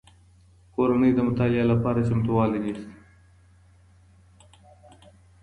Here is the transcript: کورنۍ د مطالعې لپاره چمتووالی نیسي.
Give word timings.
کورنۍ 0.73 1.11
د 1.15 1.19
مطالعې 1.27 1.65
لپاره 1.71 2.05
چمتووالی 2.07 2.59
نیسي. 2.65 2.87